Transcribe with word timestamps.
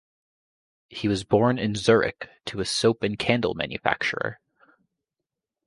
He 0.89 1.07
was 1.07 1.23
born 1.23 1.59
in 1.59 1.75
Zurich 1.75 2.27
to 2.45 2.59
a 2.59 2.65
soap 2.65 3.03
and 3.03 3.19
candle 3.19 3.53
manufacturer. 3.53 4.39